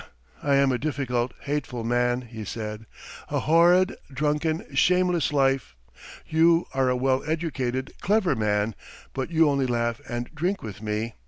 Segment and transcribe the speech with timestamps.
[0.41, 2.87] I am a difficult, hateful man," he said.
[3.29, 5.75] "A horrid, drunken, shameless life.
[6.27, 8.73] You are a well educated, clever man,
[9.13, 11.13] but you only laugh and drink with me